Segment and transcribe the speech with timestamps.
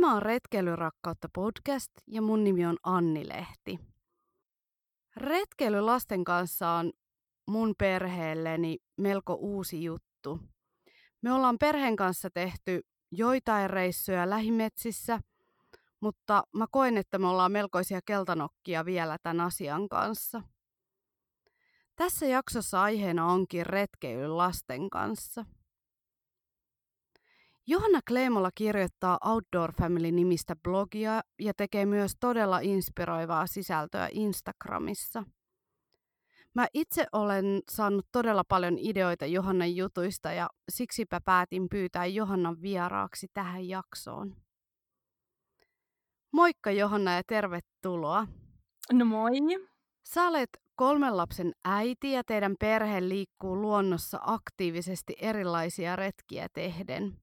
[0.00, 3.78] Tämä on Retkeilyrakkautta podcast ja mun nimi on Anni Lehti.
[5.16, 6.92] Retkeily lasten kanssa on
[7.46, 10.40] mun perheelleni melko uusi juttu.
[11.22, 12.80] Me ollaan perheen kanssa tehty
[13.12, 15.20] joitain reissuja lähimetsissä,
[16.00, 20.42] mutta mä koen, että me ollaan melkoisia keltanokkia vielä tämän asian kanssa.
[21.96, 25.44] Tässä jaksossa aiheena onkin retkeily lasten kanssa–
[27.70, 35.24] Johanna Kleemola kirjoittaa Outdoor Family-nimistä blogia ja tekee myös todella inspiroivaa sisältöä Instagramissa.
[36.54, 43.26] Mä itse olen saanut todella paljon ideoita Johannan jutuista ja siksipä päätin pyytää Johannan vieraaksi
[43.34, 44.36] tähän jaksoon.
[46.32, 48.26] Moikka Johanna ja tervetuloa.
[48.92, 49.30] No moi.
[50.04, 57.20] Sä olet kolmen lapsen äiti ja teidän perhe liikkuu luonnossa aktiivisesti erilaisia retkiä tehden.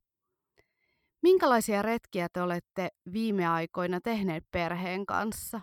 [1.21, 5.61] Minkälaisia retkiä te olette viime aikoina tehneet perheen kanssa?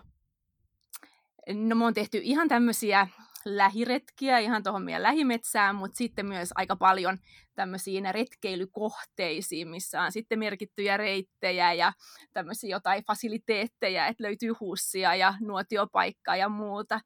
[1.53, 3.07] No me on tehty ihan tämmöisiä
[3.45, 7.17] lähiretkiä ihan tuohon meidän lähimetsään, mutta sitten myös aika paljon
[7.55, 11.93] tämmöisiin retkeilykohteisiin, missä on sitten merkittyjä reittejä ja
[12.33, 16.99] tämmöisiä jotain fasiliteetteja, että löytyy huussia ja nuotiopaikkaa ja muuta.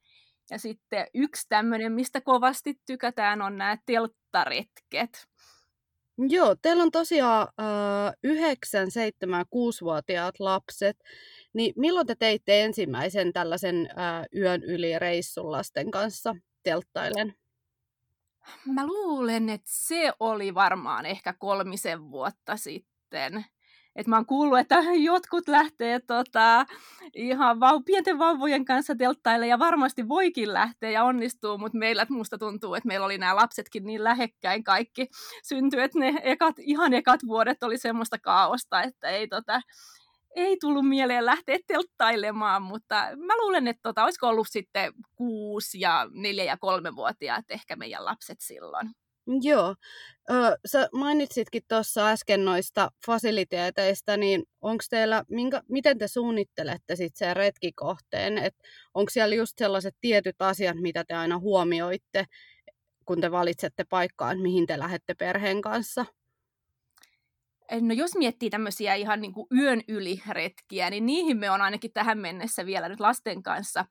[0.51, 5.27] Ja sitten yksi tämmöinen, mistä kovasti tykätään, on nämä telttaretket.
[6.27, 10.97] Joo, teillä on tosiaan äh, 9, 7 6-vuotiaat lapset.
[11.53, 17.35] Niin milloin te teitte ensimmäisen tällaisen äh, yön yli reissun lasten kanssa telttailen?
[18.65, 23.45] Mä luulen, että se oli varmaan ehkä kolmisen vuotta sitten.
[23.99, 24.75] Et mä oon kuullut, että
[25.11, 26.65] jotkut lähtee tota,
[27.15, 32.37] ihan vau, pienten vauvojen kanssa telttaille ja varmasti voikin lähteä ja onnistuu, mutta meillä musta
[32.37, 35.07] tuntuu, että meillä oli nämä lapsetkin niin lähekkäin kaikki
[35.43, 39.61] syntyi, että ne ekat, ihan ekat vuodet oli semmoista kaaosta, että ei tota,
[40.35, 46.07] ei tullut mieleen lähteä telttailemaan, mutta mä luulen, että tota, olisiko ollut sitten kuusi ja
[46.13, 48.91] neljä ja kolme vuotiaat ehkä meidän lapset silloin.
[49.41, 49.75] Joo.
[50.31, 57.27] Ö, sä mainitsitkin tuossa äsken noista fasiliteeteista, niin onko teillä, minkä, miten te suunnittelette sitten
[57.27, 58.33] sen retkikohteen?
[58.93, 62.25] Onko siellä just sellaiset tietyt asiat, mitä te aina huomioitte,
[63.05, 66.05] kun te valitsette paikkaa, mihin te lähdette perheen kanssa?
[67.81, 71.93] No jos miettii tämmöisiä ihan niin kuin yön yli retkiä, niin niihin me on ainakin
[71.93, 73.85] tähän mennessä vielä nyt lasten kanssa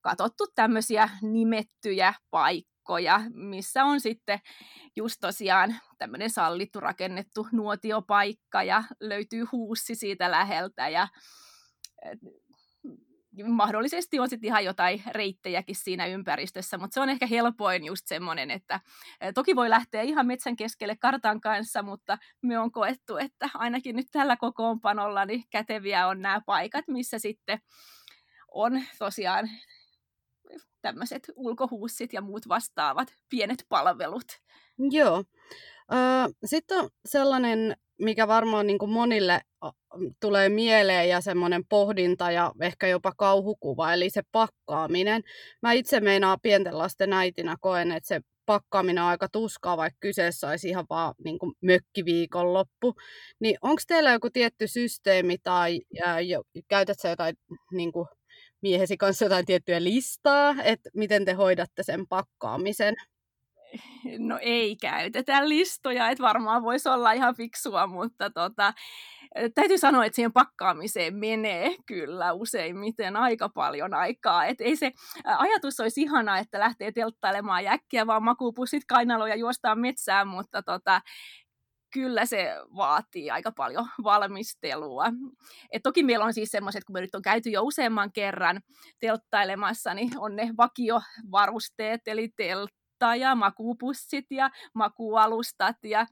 [0.00, 4.40] katsottu tämmöisiä nimettyjä paikkoja paikkoja, missä on sitten
[4.96, 11.08] just tosiaan tämmöinen sallittu rakennettu nuotiopaikka ja löytyy huussi siitä läheltä ja
[13.44, 18.50] mahdollisesti on sitten ihan jotain reittejäkin siinä ympäristössä, mutta se on ehkä helpoin just semmoinen,
[18.50, 18.80] että
[19.34, 24.06] toki voi lähteä ihan metsän keskelle kartan kanssa, mutta me on koettu, että ainakin nyt
[24.12, 27.58] tällä kokoonpanolla niin käteviä on nämä paikat, missä sitten
[28.48, 29.50] on tosiaan
[30.82, 34.26] tämmöiset ulkohuussit ja muut vastaavat pienet palvelut.
[34.90, 35.24] Joo.
[36.44, 39.40] Sitten on sellainen, mikä varmaan niin kuin monille
[40.20, 45.22] tulee mieleen ja semmoinen pohdinta ja ehkä jopa kauhukuva, eli se pakkaaminen.
[45.62, 50.48] Mä itse meinaan pienten lasten äitinä koen, että se pakkaaminen on aika tuskaa, vaikka kyseessä
[50.48, 52.94] olisi ihan vaan niin kuin mökkiviikonloppu.
[53.40, 57.36] Niin onko teillä joku tietty systeemi tai ja, jo, käytät sä jotain
[57.72, 58.08] niin kuin
[58.62, 62.94] miehesi kanssa jotain tiettyä listaa, että miten te hoidatte sen pakkaamisen?
[64.18, 68.74] No ei käytetä listoja, että varmaan voisi olla ihan fiksua, mutta tota,
[69.54, 74.44] täytyy sanoa, että siihen pakkaamiseen menee kyllä useimmiten aika paljon aikaa.
[74.44, 74.92] Et ei se
[75.24, 81.00] ajatus olisi ihana, että lähtee telttailemaan jäkkiä, vaan makuupussit kainaloja juostaan metsään, mutta tota,
[81.92, 85.04] kyllä se vaatii aika paljon valmistelua.
[85.72, 88.60] Et toki meillä on siis semmoiset, kun me nyt on käyty jo useamman kerran
[89.00, 96.06] telttailemassa, niin on ne vakiovarusteet, eli teltta ja makuupussit ja makualustat ja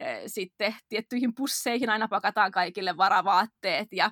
[0.00, 4.10] e, sitten tiettyihin pusseihin aina pakataan kaikille varavaatteet ja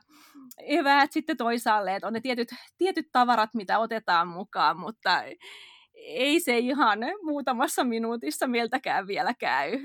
[0.58, 2.48] eväät sitten toisaalle, että on ne tietyt,
[2.78, 5.22] tietyt tavarat, mitä otetaan mukaan, mutta
[6.04, 9.78] ei se ihan muutamassa minuutissa meiltäkään vielä käy.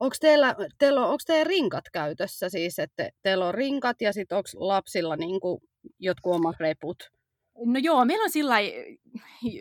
[0.00, 4.48] Onko teillä, teillä, onko teillä rinkat käytössä siis, että teillä on rinkat ja sitten onko
[4.54, 5.60] lapsilla niin kuin
[5.98, 6.96] jotkut omat reput?
[7.66, 8.56] No joo, meillä on sillä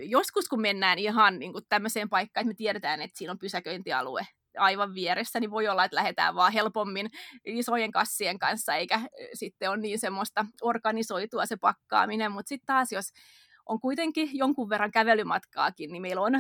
[0.10, 4.28] joskus kun mennään ihan niin kuin tämmöiseen paikkaan, että me tiedetään, että siinä on pysäköintialue
[4.58, 7.10] aivan vieressä, niin voi olla, että lähdetään vaan helpommin
[7.46, 9.02] isojen kassien kanssa, eikä
[9.34, 13.06] sitten ole niin semmoista organisoitua se pakkaaminen, mutta sitten taas jos
[13.66, 16.34] on kuitenkin jonkun verran kävelymatkaakin, niin meillä on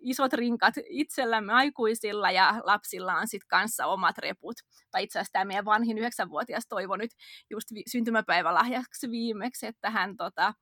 [0.00, 4.56] isot rinkat itsellämme aikuisilla ja lapsilla on sitten kanssa omat reput.
[4.90, 7.10] Tai itse asiassa tämä meidän vanhin yhdeksänvuotias toivo nyt
[7.50, 10.54] just syntymäpäivälahjaksi viimeksi, että hän tota,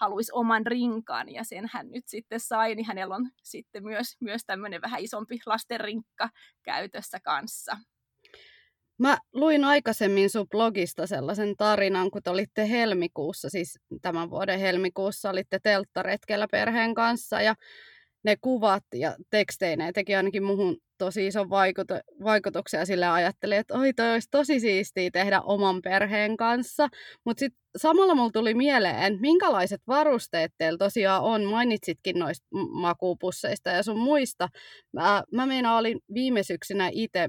[0.00, 4.42] haluaisi oman rinkan ja sen hän nyt sitten sai, niin hänellä on sitten myös, myös
[4.46, 6.28] tämmöinen vähän isompi lastenrinkka
[6.62, 7.76] käytössä kanssa.
[9.00, 15.30] Mä luin aikaisemmin sun blogista sellaisen tarinan, kun te olitte helmikuussa, siis tämän vuoden helmikuussa
[15.30, 17.54] olitte telttaretkellä perheen kanssa ja
[18.24, 23.74] ne kuvat ja teksteineen teki ainakin muhun tosi ison vaikutu- vaikutuksen ja sille ajattelin, että
[23.74, 26.88] oi toi olisi tosi siistiä tehdä oman perheen kanssa.
[27.24, 31.44] Mutta sitten samalla mulla tuli mieleen, että minkälaiset varusteet teillä tosiaan on.
[31.44, 34.48] Mainitsitkin noista makuupusseista ja sun muista.
[34.92, 37.28] Mä, mä meinaan olin viime syksynä itse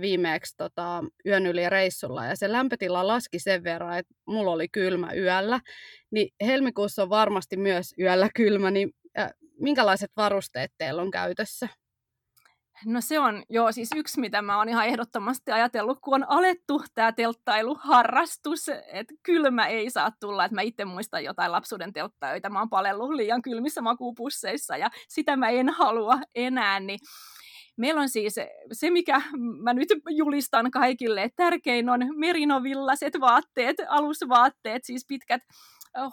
[0.00, 5.12] viimeeksi tota, yön yli reissulla ja se lämpötila laski sen verran, että mulla oli kylmä
[5.12, 5.60] yöllä.
[6.10, 9.30] Niin helmikuussa on varmasti myös yöllä kylmä, niin äh,
[9.60, 11.68] minkälaiset varusteet teillä on käytössä?
[12.84, 16.82] No se on joo, siis yksi, mitä mä oon ihan ehdottomasti ajatellut, kun on alettu
[16.94, 22.58] tämä telttailuharrastus, että kylmä ei saa tulla, että mä itse muistan jotain lapsuuden telttajoita, mä
[22.58, 26.98] oon palellut liian kylmissä makuupusseissa ja sitä mä en halua enää, niin
[27.76, 28.34] Meillä on siis
[28.72, 29.22] se, mikä
[29.62, 35.42] mä nyt julistan kaikille, että tärkein on merinovillaset vaatteet, alusvaatteet, siis pitkät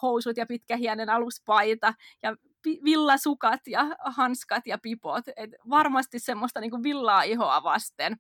[0.01, 1.93] housut ja pitkähienen aluspaita
[2.23, 2.35] ja
[2.83, 5.23] villasukat ja hanskat ja pipot.
[5.35, 8.17] Et varmasti semmoista niinku villaa ihoa vasten.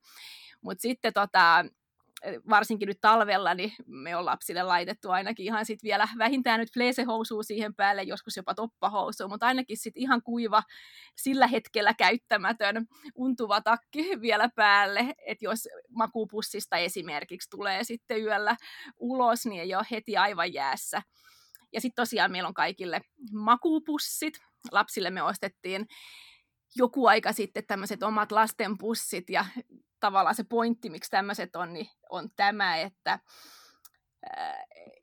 [0.61, 1.65] Mutta sitten tota,
[2.49, 7.43] varsinkin nyt talvella, niin me on lapsille laitettu ainakin ihan sit vielä vähintään nyt fleesehousua
[7.43, 10.63] siihen päälle, joskus jopa toppahousu, mutta ainakin sit ihan kuiva,
[11.17, 12.85] sillä hetkellä käyttämätön,
[13.15, 18.55] untuva takki vielä päälle, että jos makuupussista esimerkiksi tulee sitten yöllä
[18.99, 21.01] ulos, niin ei ole heti aivan jäässä.
[21.73, 23.01] Ja sitten tosiaan meillä on kaikille
[23.33, 24.33] makuupussit.
[24.71, 25.85] Lapsille me ostettiin
[26.75, 29.45] joku aika sitten tämmöiset omat lastenpussit ja
[30.01, 33.19] tavallaan se pointti, miksi tämmöiset on, niin on tämä, että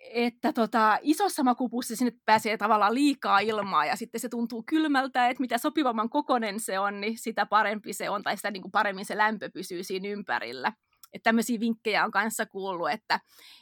[0.00, 5.40] että tota, isossa makupussissa sinne pääsee tavallaan liikaa ilmaa ja sitten se tuntuu kylmältä, että
[5.40, 9.04] mitä sopivamman kokonen se on, niin sitä parempi se on tai sitä niin kuin paremmin
[9.04, 10.72] se lämpö pysyy siinä ympärillä.
[11.12, 13.20] Että tämmöisiä vinkkejä on kanssa kuullut, että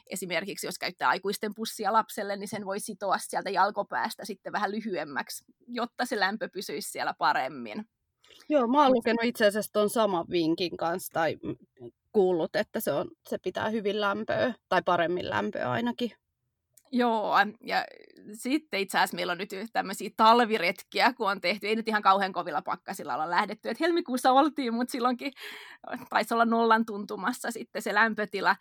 [0.09, 5.45] esimerkiksi jos käyttää aikuisten pussia lapselle, niin sen voi sitoa sieltä jalkopäästä sitten vähän lyhyemmäksi,
[5.67, 7.85] jotta se lämpö pysyisi siellä paremmin.
[8.49, 11.37] Joo, mä oon lukenut itse asiassa tuon saman vinkin kanssa tai
[12.11, 16.11] kuullut, että se, on, se pitää hyvin lämpöä tai paremmin lämpöä ainakin.
[16.91, 17.85] Joo, ja
[18.33, 22.33] sitten itse asiassa meillä on nyt tämmöisiä talviretkiä, kun on tehty, ei nyt ihan kauhean
[22.33, 25.33] kovilla pakkasilla olla lähdetty, että helmikuussa oltiin, mutta silloinkin
[26.09, 28.55] taisi olla nollan tuntumassa sitten se lämpötila.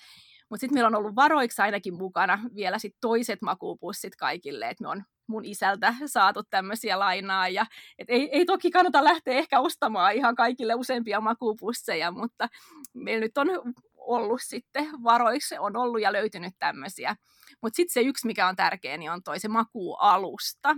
[0.48, 4.88] Mutta sitten meillä on ollut varoiksi ainakin mukana vielä sit toiset makuupussit kaikille, että me
[4.88, 7.48] on mun isältä saatu tämmöisiä lainaa.
[7.48, 7.66] Ja,
[7.98, 12.48] et ei, ei toki kannata lähteä ehkä ostamaan ihan kaikille useampia makuupusseja, mutta
[12.94, 13.48] meillä nyt on
[13.96, 17.16] ollut sitten varoiksi, on ollut ja löytynyt tämmöisiä.
[17.62, 20.76] Mutta sitten se yksi, mikä on tärkeä, niin on toi se makuualusta.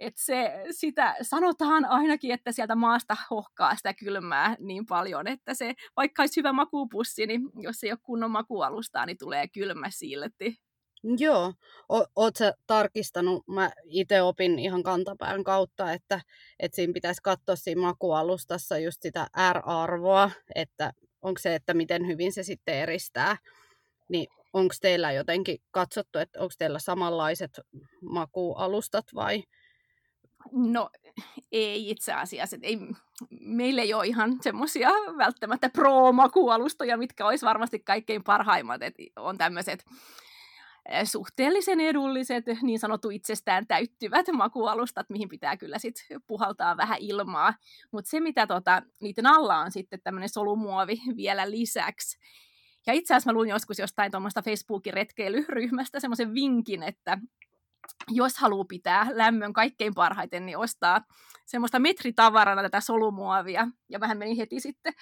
[0.00, 5.74] Et se, sitä sanotaan ainakin, että sieltä maasta hohkaa sitä kylmää niin paljon, että se,
[5.96, 10.58] vaikka olisi hyvä makuupussi, niin jos ei ole kunnon makualustaa, niin tulee kylmä silti.
[11.18, 11.52] Joo,
[11.92, 16.20] o- sä tarkistanut, mä itse opin ihan kantapään kautta, että,
[16.60, 20.92] että siinä pitäisi katsoa siinä makualustassa just sitä R-arvoa, että
[21.22, 23.36] onko se, että miten hyvin se sitten eristää,
[24.08, 27.60] niin onko teillä jotenkin katsottu, että onko teillä samanlaiset
[28.10, 29.42] makualustat vai?
[30.52, 30.90] No
[31.52, 32.78] ei itse asiassa, ei,
[33.40, 39.84] meillä ei ole ihan semmoisia välttämättä pro-makualustoja, mitkä olisi varmasti kaikkein parhaimmat, että on tämmöiset
[41.04, 45.94] suhteellisen edulliset, niin sanottu itsestään täyttyvät makualustat, mihin pitää kyllä sit
[46.26, 47.54] puhaltaa vähän ilmaa.
[47.92, 52.18] Mutta se, mitä tota, niiden alla on sitten tämmöinen solumuovi vielä lisäksi.
[52.86, 57.18] Ja itse asiassa mä luin joskus jostain tuommoista Facebookin retkeilyryhmästä semmoisen vinkin, että
[58.08, 61.04] jos haluaa pitää lämmön kaikkein parhaiten, niin ostaa
[61.46, 63.68] semmoista metritavarana tätä solumuovia.
[63.88, 64.92] Ja vähän meni heti sitten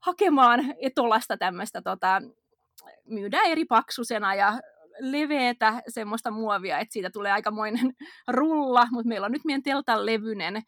[0.00, 2.22] hakemaan etolasta tämmöistä, tota,
[3.04, 4.60] myydään eri paksusena ja
[5.00, 7.92] leveätä semmoista muovia, että siitä tulee aikamoinen
[8.28, 10.62] rulla, mutta meillä on nyt meidän teltan levyinen,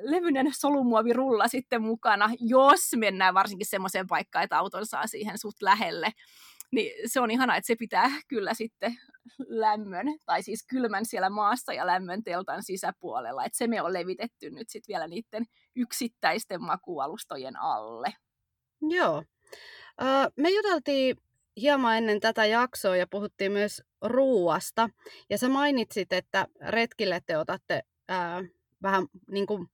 [0.00, 6.10] levyinen solumuovirulla sitten mukana, jos mennään varsinkin semmoiseen paikkaan, että auton saa siihen suht lähelle.
[6.72, 8.96] Niin se on ihana, että se pitää kyllä sitten
[9.48, 13.44] lämmön, tai siis kylmän siellä maassa ja lämmön teltan sisäpuolella.
[13.44, 15.44] Että se me on levitetty nyt sitten vielä niiden
[15.76, 18.12] yksittäisten makualustojen alle.
[18.80, 19.24] Joo.
[20.36, 21.16] me juteltiin
[21.60, 24.90] hieman ennen tätä jaksoa ja puhuttiin myös ruuasta.
[25.30, 28.44] Ja sä mainitsit, että retkille te otatte ää,
[28.82, 29.68] vähän niin kuin,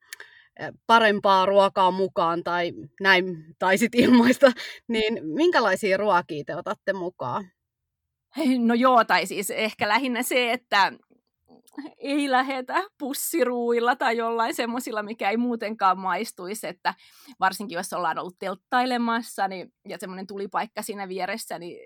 [0.86, 4.52] parempaa ruokaa mukaan tai näin taisit ilmaista,
[4.88, 7.50] niin minkälaisia ruokia te otatte mukaan?
[8.58, 10.92] No joo, tai siis ehkä lähinnä se, että
[11.98, 16.94] ei lähetä pussiruuilla tai jollain semmoisilla, mikä ei muutenkaan maistuisi, että
[17.40, 21.78] varsinkin jos ollaan ollut telttailemassa niin, ja semmoinen tulipaikka siinä vieressä, niin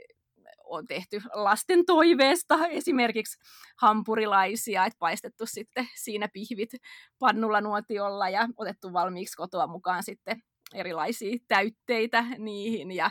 [0.64, 3.38] on tehty lasten toiveesta esimerkiksi
[3.80, 6.70] hampurilaisia, että paistettu sitten siinä pihvit
[7.18, 10.42] pannulla nuotiolla ja otettu valmiiksi kotoa mukaan sitten
[10.74, 13.10] erilaisia täytteitä niihin ja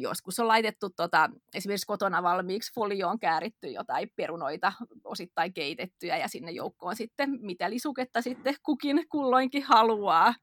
[0.00, 4.72] joskus on laitettu tota, esimerkiksi kotona valmiiksi folioon kääritty jotain perunoita
[5.04, 10.34] osittain keitettyjä ja sinne joukkoon sitten mitä lisuketta sitten kukin kulloinkin haluaa.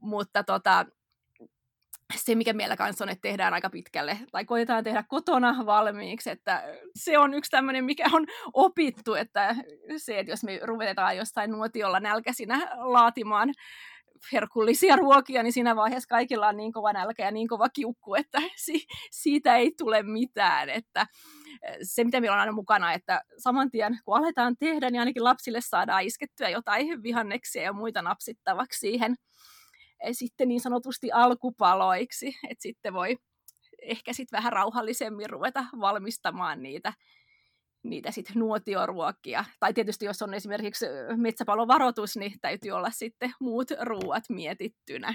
[0.00, 0.86] Mutta tota,
[2.16, 6.64] se, mikä meillä kanssa on, että tehdään aika pitkälle, tai koetaan tehdä kotona valmiiksi, että
[6.96, 9.56] se on yksi tämmöinen, mikä on opittu, että
[9.96, 13.54] se, että jos me ruvetaan jostain nuotiolla nälkäisinä laatimaan
[14.32, 18.38] herkullisia ruokia, niin siinä vaiheessa kaikilla on niin kova nälkä ja niin kova kiukku, että
[18.56, 20.70] si- siitä ei tule mitään.
[20.70, 21.06] Että
[21.82, 25.60] se, mitä meillä on aina mukana, että saman tien kun aletaan tehdä, niin ainakin lapsille
[25.60, 29.16] saadaan iskettyä jotain vihanneksia ja muita napsittavaksi siihen
[30.12, 33.16] sitten niin sanotusti alkupaloiksi, että sitten voi
[33.82, 36.92] ehkä sitten vähän rauhallisemmin ruveta valmistamaan niitä,
[37.82, 39.44] niitä sitten nuotioruokia.
[39.60, 40.86] Tai tietysti jos on esimerkiksi
[41.16, 45.14] metsäpalovaroitus, niin täytyy olla sitten muut ruuat mietittynä.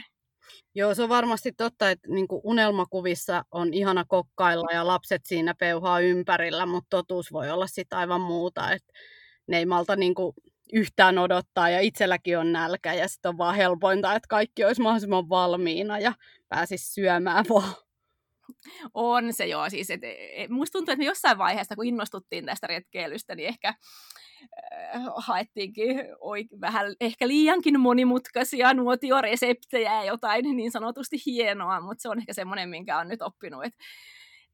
[0.75, 5.99] Joo, se on varmasti totta, että niin unelmakuvissa on ihana kokkailla ja lapset siinä peuhaa
[5.99, 8.93] ympärillä, mutta totuus voi olla sitten aivan muuta, että
[9.47, 10.33] ne ei malta niin kuin
[10.73, 15.29] yhtään odottaa ja itselläkin on nälkä ja sitten on vaan helpointa, että kaikki olisi mahdollisimman
[15.29, 16.13] valmiina ja
[16.49, 17.86] pääsisi syömään vaan.
[18.93, 22.67] On se joo, siis et, et, musta tuntuu, että me jossain vaiheessa, kun innostuttiin tästä
[22.67, 31.17] retkeilystä, niin ehkä äh, haettiinkin oi, vähän ehkä liiankin monimutkaisia nuotioreseptejä ja jotain niin sanotusti
[31.25, 33.83] hienoa, mutta se on ehkä semmoinen, minkä on nyt oppinut, että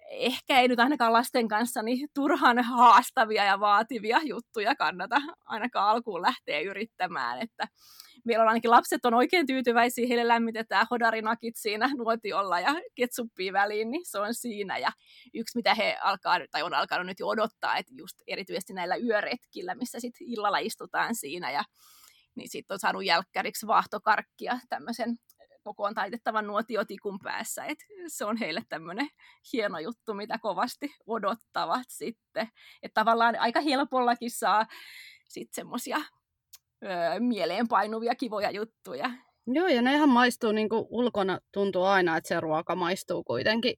[0.09, 6.21] ehkä ei nyt ainakaan lasten kanssa niin turhan haastavia ja vaativia juttuja kannata ainakaan alkuun
[6.21, 7.67] lähteä yrittämään, että
[8.23, 13.91] meillä on ainakin lapset on oikein tyytyväisiä, heille lämmitetään hodarinakit siinä nuotiolla ja ketsuppia väliin,
[13.91, 14.77] niin se on siinä.
[14.77, 14.91] Ja
[15.33, 19.75] yksi, mitä he alkaa, tai on alkanut nyt jo odottaa, että just erityisesti näillä yöretkillä,
[19.75, 21.63] missä sitten illalla istutaan siinä ja
[22.35, 25.17] niin sitten on saanut jälkkäriksi vaahtokarkkia, tämmöisen
[25.63, 27.65] kokoon taitettavan nuotiotikun päässä.
[27.65, 27.77] Et
[28.07, 29.09] se on heille tämmöinen
[29.53, 32.47] hieno juttu, mitä kovasti odottavat sitten.
[32.81, 34.65] Että tavallaan aika helpollakin saa
[35.29, 35.97] sitten semmoisia
[37.19, 39.11] mieleenpainuvia kivoja juttuja.
[39.47, 43.75] Joo, ja nehän maistuu niin kuin ulkona, tuntuu aina, että se ruoka maistuu kuitenkin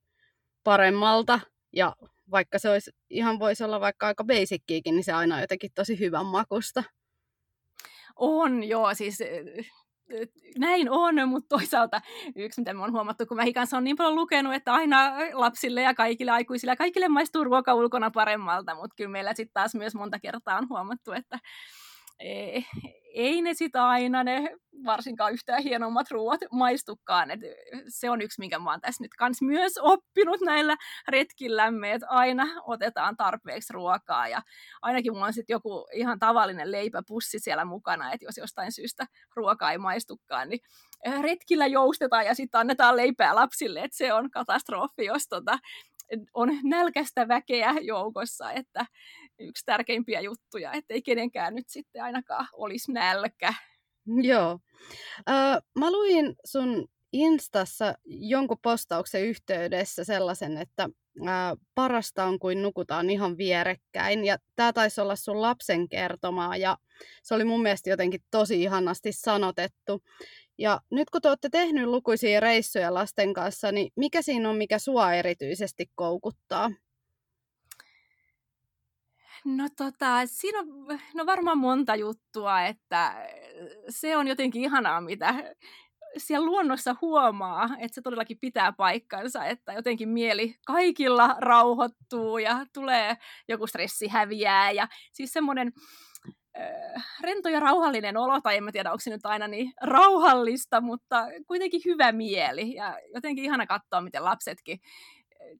[0.63, 1.39] paremmalta.
[1.73, 1.95] Ja
[2.31, 5.99] vaikka se olisi, ihan voisi olla vaikka aika basickiikin, niin se aina on jotenkin tosi
[5.99, 6.83] hyvän makusta.
[8.15, 9.19] On, joo, siis
[10.57, 12.01] näin on, mutta toisaalta
[12.35, 15.81] yksi, mitä me on huomattu, kun mä kanssa on niin paljon lukenut, että aina lapsille
[15.81, 19.95] ja kaikille aikuisille ja kaikille maistuu ruoka ulkona paremmalta, mutta kyllä meillä sitten taas myös
[19.95, 21.39] monta kertaa on huomattu, että
[22.19, 24.55] ei, ne sitä aina ne
[24.85, 27.31] varsinkaan yhtään hienommat ruoat maistukaan.
[27.31, 27.39] Et
[27.87, 30.75] se on yksi, minkä mä oon tässä nyt kans myös oppinut näillä
[31.07, 34.41] retkillämme, että aina otetaan tarpeeksi ruokaa ja
[34.81, 39.05] ainakin mulla on sitten joku ihan tavallinen leipäpussi siellä mukana, että jos jostain syystä
[39.35, 40.59] ruokaa ei maistukaan, niin
[41.21, 45.59] retkillä joustetaan ja sitten annetaan leipää lapsille, että se on katastrofi, jos tota,
[46.33, 48.85] on nälkästä väkeä joukossa, että
[49.39, 53.53] yksi tärkeimpiä juttuja, ettei kenenkään nyt sitten ainakaan olisi nälkä.
[54.21, 54.59] Joo.
[55.79, 60.89] Mä luin sun Instassa jonkun postauksen yhteydessä sellaisen, että
[61.75, 64.25] parasta on kuin nukutaan ihan vierekkäin.
[64.25, 66.77] Ja tämä taisi olla sun lapsen kertomaa ja
[67.23, 70.03] se oli mun mielestä jotenkin tosi ihanasti sanotettu.
[70.57, 74.79] Ja nyt kun te olette tehnyt lukuisia reissuja lasten kanssa, niin mikä siinä on, mikä
[74.79, 76.71] sua erityisesti koukuttaa?
[79.45, 80.67] No tota, siinä on
[81.13, 83.29] no varmaan monta juttua, että
[83.89, 85.55] se on jotenkin ihanaa, mitä
[86.17, 93.17] siellä luonnossa huomaa, että se todellakin pitää paikkansa, että jotenkin mieli kaikilla rauhoittuu ja tulee
[93.47, 95.73] joku stressi häviää ja siis semmoinen
[97.21, 101.27] rento ja rauhallinen olo, tai en mä tiedä, onko se nyt aina niin rauhallista, mutta
[101.47, 104.79] kuitenkin hyvä mieli ja jotenkin ihana katsoa, miten lapsetkin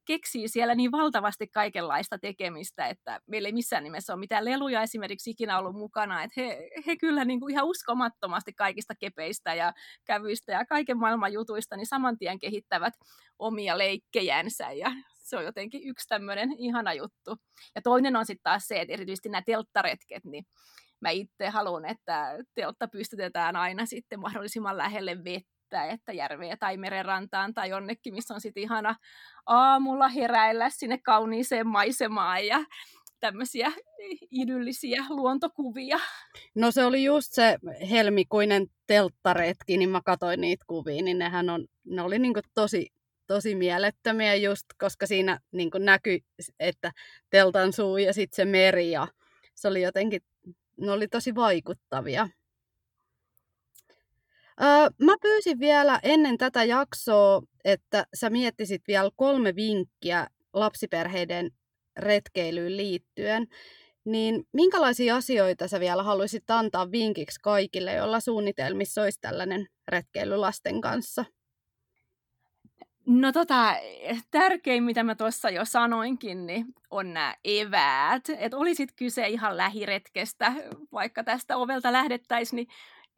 [0.04, 5.30] keksii siellä niin valtavasti kaikenlaista tekemistä, että meillä ei missään nimessä ole mitään leluja esimerkiksi
[5.30, 6.22] ikinä ollut mukana.
[6.22, 9.72] Että he, he kyllä niin kuin ihan uskomattomasti kaikista kepeistä ja
[10.04, 12.94] kävyistä ja kaiken maailman jutuista niin saman tien kehittävät
[13.38, 17.36] omia leikkejänsä ja se on jotenkin yksi tämmöinen ihana juttu.
[17.74, 20.46] Ja toinen on sitten taas se, että erityisesti nämä telttaretket, niin
[21.06, 27.54] mä itse haluan, että teltta pystytetään aina sitten mahdollisimman lähelle vettä, että järveä tai merenrantaan
[27.54, 28.96] tai jonnekin, missä on sitten ihana
[29.46, 32.64] aamulla heräillä sinne kauniiseen maisemaan ja
[33.20, 33.72] tämmöisiä
[34.30, 35.98] idyllisiä luontokuvia.
[36.54, 37.58] No se oli just se
[37.90, 42.92] helmikuinen telttaretki, niin mä katsoin niitä kuvia, niin nehän on, ne oli niinku tosi,
[43.26, 46.24] tosi mielettömiä just, koska siinä niinku näkyi,
[46.60, 46.92] että
[47.30, 49.08] teltan suu ja sitten se meri ja
[49.54, 50.20] se oli jotenkin
[50.80, 52.28] ne oli tosi vaikuttavia.
[54.62, 61.50] Öö, mä pyysin vielä ennen tätä jaksoa, että sä miettisit vielä kolme vinkkiä lapsiperheiden
[61.96, 63.46] retkeilyyn liittyen.
[64.04, 70.80] Niin minkälaisia asioita sä vielä haluaisit antaa vinkiksi kaikille, joilla suunnitelmissa olisi tällainen retkeily lasten
[70.80, 71.24] kanssa?
[73.06, 73.74] No tota,
[74.30, 78.28] tärkein, mitä mä tuossa jo sanoinkin, niin on nämä eväät.
[78.38, 80.52] Että olisit kyse ihan lähiretkestä,
[80.92, 82.68] vaikka tästä ovelta lähdettäisiin, niin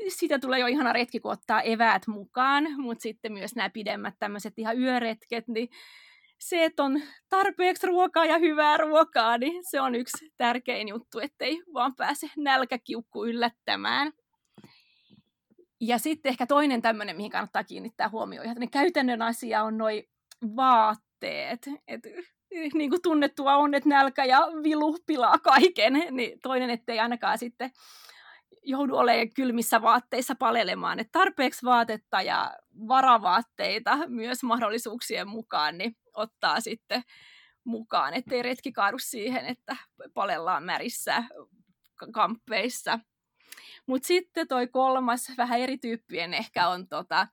[0.09, 4.59] siitä tulee jo ihana retki, kun ottaa eväät mukaan, mutta sitten myös nämä pidemmät tämmöiset
[4.59, 5.69] ihan yöretket, niin
[6.39, 11.63] se, että on tarpeeksi ruokaa ja hyvää ruokaa, niin se on yksi tärkein juttu, ettei
[11.75, 14.13] vaan pääse nälkäkiukku yllättämään.
[15.81, 20.05] Ja sitten ehkä toinen tämmöinen, mihin kannattaa kiinnittää huomioon, ihan käytännön asia on noin
[20.57, 21.69] vaatteet.
[21.87, 22.01] Et,
[22.75, 27.71] niin kuin tunnettua on, että nälkä ja vilu pilaa kaiken, niin toinen, ettei ainakaan sitten
[28.63, 31.01] joudu olemaan kylmissä vaatteissa palelemaan.
[31.01, 32.57] Et tarpeeksi vaatetta ja
[32.89, 37.03] varavaatteita myös mahdollisuuksien mukaan niin ottaa sitten
[37.65, 39.77] mukaan, ettei retki kaadu siihen, että
[40.15, 41.25] palellaan märissä
[42.13, 42.99] kamppeissa.
[43.87, 47.27] Mutta sitten toi kolmas, vähän erityyppien ehkä on tota,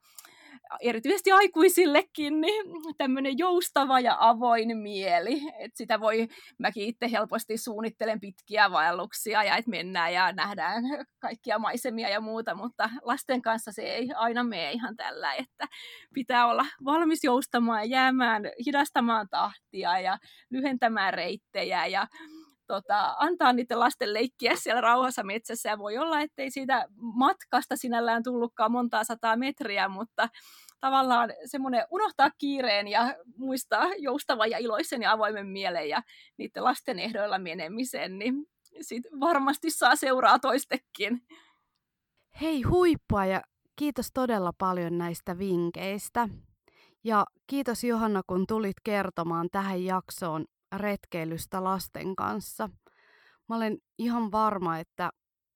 [0.82, 2.66] erityisesti aikuisillekin niin
[2.98, 5.42] tämmöinen joustava ja avoin mieli.
[5.60, 6.28] Et sitä voi,
[6.60, 10.84] mäkin itse helposti suunnittelen pitkiä vaelluksia ja että mennään ja nähdään
[11.20, 15.68] kaikkia maisemia ja muuta, mutta lasten kanssa se ei aina mene ihan tällä, että
[16.14, 20.18] pitää olla valmis joustamaan ja jäämään, hidastamaan tahtia ja
[20.50, 22.08] lyhentämään reittejä ja
[22.68, 25.70] tota, antaa niiden lasten leikkiä siellä rauhassa metsässä.
[25.70, 30.30] Ja voi olla, ettei siitä matkasta sinällään tullutkaan montaa sataa metriä, mutta
[30.80, 36.04] tavallaan semmoinen unohtaa kiireen ja muistaa joustavan ja iloisen ja avoimen mielen ja
[36.38, 38.46] niiden lasten ehdoilla menemisen, niin
[38.82, 41.22] sit varmasti saa seuraa toistekin.
[42.42, 43.42] Hei huippua ja
[43.76, 46.30] kiitos todella paljon näistä vinkkeistä.
[47.04, 50.46] Ja kiitos Johanna, kun tulit kertomaan tähän jaksoon
[50.78, 52.70] retkeilystä lasten kanssa.
[53.50, 55.10] Mä olen ihan varma, että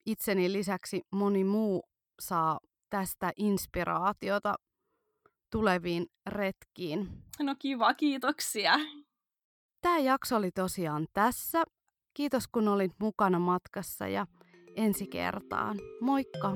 [0.05, 1.83] itseni lisäksi moni muu
[2.21, 4.55] saa tästä inspiraatiota
[5.51, 7.09] tuleviin retkiin.
[7.39, 8.73] No kiva, kiitoksia.
[9.81, 11.63] Tämä jakso oli tosiaan tässä.
[12.13, 14.27] Kiitos kun olit mukana matkassa ja
[14.75, 15.77] ensi kertaan.
[16.01, 16.55] Moikka!